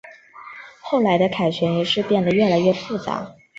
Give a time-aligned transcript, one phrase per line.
[0.79, 3.35] 后来的凯旋仪式变得越来越复杂。